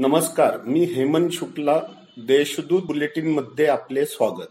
[0.00, 1.80] नमस्कार मी हेमंत शुक्ला
[2.16, 4.50] देशदूत बुलेटिनमध्ये आपले स्वागत.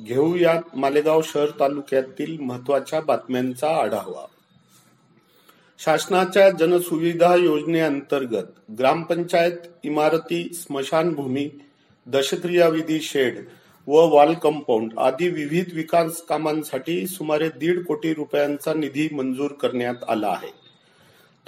[0.00, 4.26] घेऊयात मालेगाव शहर तालुक्यातील महत्त्वाच्या बातम्यांचा आढावा.
[5.78, 11.48] शासनाच्या जनसुविधा योजनेअंतर्गत ग्रामपंचायत इमारती स्मशानभूमी
[12.06, 13.38] दशक्रियाविधी शेड
[13.86, 20.28] व वॉल कंपाऊंड आदी विविध विकास कामांसाठी सुमारे दीड कोटी रुपयांचा निधी मंजूर करण्यात आला
[20.28, 20.61] आहे.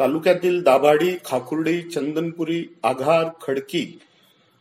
[0.01, 3.99] तालुक्यातील दाभाडी खाकुर्डी चंदनपुरी आघार खडकी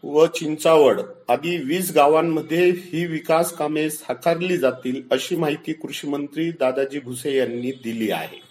[0.03, 6.99] व चिंचावड आदी वीस गावांमध्ये ही विकास कामे साकारली जातील अशी माहिती कृषी मंत्री दादाजी
[6.99, 8.41] भुसे यांनी दिली आहे.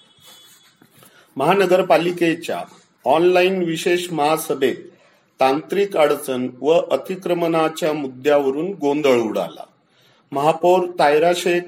[1.37, 2.63] महानगरपालिकेच्या
[3.05, 4.77] ऑनलाईन विशेष महासभेत
[5.41, 9.65] तांत्रिक अडचण व अतिक्रमणाच्या मुद्द्यावरून गोंधळ उडाला.
[10.33, 11.63] महापौर तायरा शेख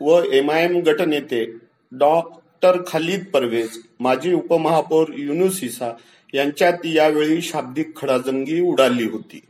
[0.00, 1.52] व एमआयएम गटनेते
[1.92, 2.20] डॉ.
[2.62, 5.90] डॉक्टर खालिद परवेज माजी उपमहापौर युनुस इसा
[6.34, 9.40] यांच्यात यावेळी शाब्दिक खडाजंगी उडाली होती.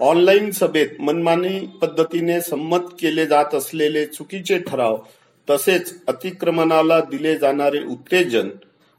[0.00, 4.96] ऑनलाईन सभेत मनमानी पद्धतीने संमत केले जात असलेले चुकीचे ठराव
[5.48, 8.50] तसेच अतिक्रमणाला दिले जाणारे उत्तेजन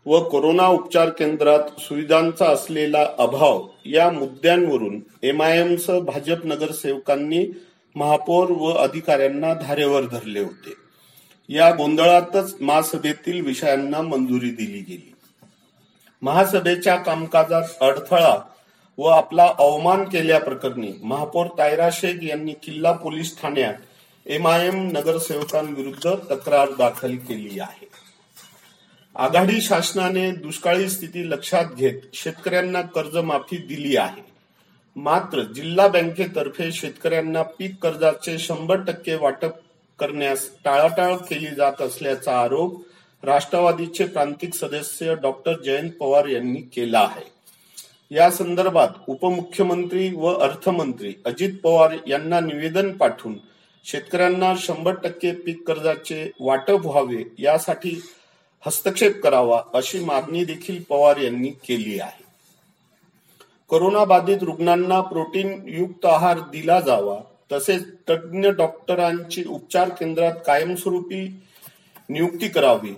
[0.06, 7.46] व कोरोना उपचार केंद्रात सुविधांचा असलेला अभाव या मुद्द्यांवरून एमआयएमसह भाजप नगरसेवकांनी
[7.96, 10.87] महापौर व अधिकाऱ्यांना धारेवर धरले होते.
[11.50, 15.14] या गोंधळातच महासभेतील विषयांना मंजुरी दिली गेली.
[16.22, 18.38] महासभेच्या कामकाजात अडथळा
[18.98, 23.74] व आपला अवमान केल्याप्रकरणी महापौर तायरा शेख यांनी किल्ला पोलीस ठाण्यात
[24.26, 27.88] एमआयएम नगरसेवकांविरुद्ध तक्रार दाखल केली आहे.
[29.16, 34.26] आघाडी शासनाने दुष्काळी स्थिती लक्षात घेत शेतकऱ्यांना कर्जमाफी दिली आहे.
[34.96, 39.52] मात्र जिल्हा बँकेतर्फे शेतकऱ्यांना पीक कर्जाचे शंभर टक्के वाटप
[40.00, 42.82] करण्यास टाळाटाळ केली जात असल्याचा आरोप
[43.24, 47.38] राष्ट्रवादीचे प्रांतिक सदस्य डॉक्टर जयंत पवार यांनी केला आहे.
[48.12, 53.38] या संदर्भात उपमुख्यमंत्री व अर्थमंत्री अजित पवार यांना निवेदन पाठवून
[53.84, 58.02] शेतकऱ्यांना शंभर टक्के पीक कर्जाचे वाटप व्हावे यासाठी
[58.66, 62.24] हस्तक्षेप करावा अशी मागणी देखील पवार यांनी केली आहे.
[63.68, 67.20] कोरोना बाधित रुग्णांना प्रोटीन युक्त आहार दिला जावा
[67.52, 71.22] तसेच तज्ज्ञ डॉक्टरांची उपचार केंद्रात कायमस्वरूपी
[72.10, 72.94] नियुक्ती करावी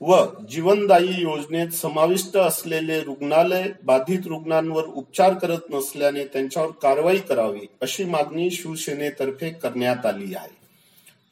[0.00, 8.04] व जीवनदायी योजनेत समाविष्ट असलेले रुग्णालय बाधित रुग्णांवर उपचार करत नसल्याने त्यांच्यावर कारवाई करावी अशी
[8.04, 10.56] मागणी शिवसेनेतर्फे करण्यात आली आहे.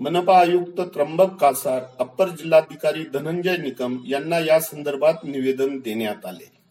[0.01, 6.62] मनपा आयुक्त त्र्यंबक कासार अप्पर जिल्हाधिकारी धनंजय निकम यांना या संदर्भात निवेदन देण्यात आले.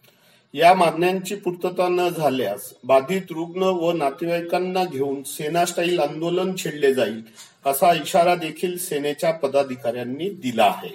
[0.54, 7.22] या मागण्यांची पूर्तता न झाल्यास बाधित रुग्ण व नातेवाईकांना घेऊन सेना स्टाईल आंदोलन छेडले जाईल
[7.66, 10.94] असा इशारा देखील सेनेच्या पदाधिकाऱ्यांनी दिला आहे.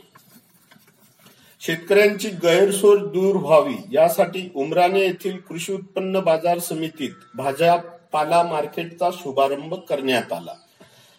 [1.61, 7.75] शेतकऱ्यांची गैरसोय दूर व्हावी यासाठी उमराणे येथील कृषी उत्पन्न बाजार समितीत भाज्या
[8.11, 10.53] पाला मार्केटचा शुभारंभ करण्यात आला.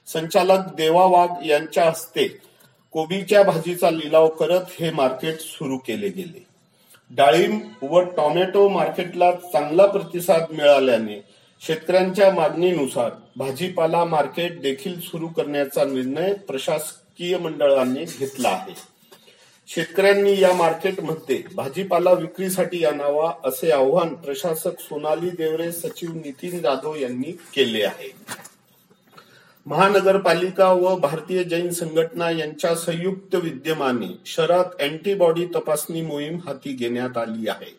[0.06, 2.28] संचालक देवा वाघ यांच्या हस्ते
[2.93, 6.47] कोबीच्या भाजीचा लिलाव करत हे मार्केट सुरू केले गेले.
[7.11, 11.21] डाळिंब व टोमॅटो मार्केटला चांगला प्रतिसाद मिळाल्याने
[11.61, 18.75] शेतकऱ्यांच्या मागणीनुसार भाजीपाला मार्केट देखील सुरू करण्याचा निर्णय प्रशासकीय मंडळाने घेतला आहे.
[19.69, 27.33] शेतकऱ्यांनी या मार्केटमध्ये भाजीपाला विक्रीसाठी आणावा असे आवाहन प्रशासक सोनाली देवरे सचिव नितीन जाधव यांनी
[27.55, 28.13] केले आहे.
[29.67, 37.49] महानगरपालिका व भारतीय जैन संघटना यांच्या संयुक्त विद्यमाने शहरात अँटीबॉडी तपासणी मोहीम हाती घेण्यात आली
[37.49, 37.79] आहे.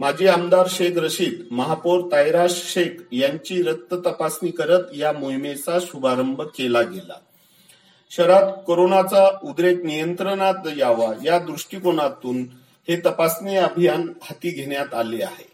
[0.00, 6.82] माजी आमदार शेख रशीद महापौर तायराज शेख यांची रक्त तपासणी करत या मोहिमेचा शुभारंभ केला
[6.82, 7.18] गेला.
[8.10, 12.44] शहरात कोरोनाचा उद्रेक नियंत्रणात यावा या दृष्टिकोनातून
[12.88, 15.53] हे तपासणी अभियान हाती घेण्यात आले आहे.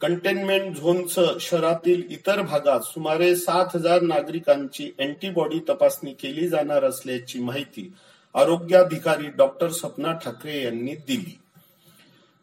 [0.00, 7.92] कंटेनमेंट झोनचं शहरातील इतर भागात सुमारे सात हजार नागरिकांची अँटीबॉडी तपासणी केली जाणार असल्याची माहिती
[8.34, 11.38] आरोग्याधिकारी डॉक्टर सपना ठाकरे यांनी दिली.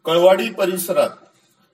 [0.04, 1.10] कळवाडी परिसरात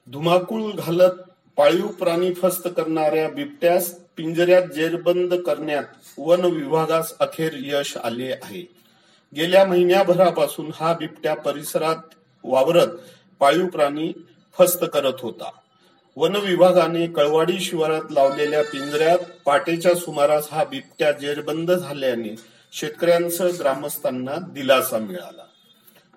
[0.09, 1.23] धुमाकूळ घालत
[1.57, 5.85] पाळीव प्राणी फस्त करणाऱ्या बिबट्यास पिंजऱ्यात जेरबंद करण्यात
[6.19, 8.63] वन विभागास अखेर यश आले आहे.
[9.37, 12.97] गेल्या महिन्याभरापासून हा बिबट्या परिसरात वावरत
[13.41, 14.13] पाळीव प्राणी
[14.59, 15.51] फस्त करत होता.
[16.17, 22.37] वन विभागाने कळवाडी शिवारात लावलेल्या पिंजऱ्यात पाटेच्या सुमारास हा बिबट्या जेरबंद झाल्याने
[22.73, 25.43] शेतकऱ्यांसह ग्रामस्थांना दिलासा मिळाला.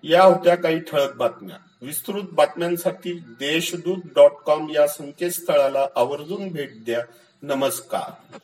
[0.03, 1.57] या होत्या काही ठळक बातम्या.
[1.81, 7.01] विस्तृत बातम्यांसाठी देशदूत डॉट कॉम या संकेतस्थळाला आवर्जून भेट द्या.
[7.41, 8.37] नमस्कार.